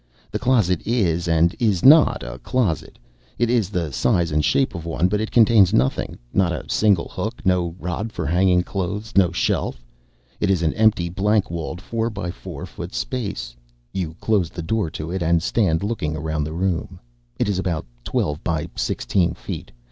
[0.31, 2.97] The closet is and is not a closet;
[3.37, 7.07] it is the size and shape of one, but it contains nothing, not a single
[7.07, 9.85] hook, no rod for hanging clothes, no shelf.
[10.39, 13.55] It is an empty, blank walled, four by four foot space.
[13.93, 16.99] You close the door to it and stand looking around the room.
[17.37, 19.71] It is about twelve by sixteen feet.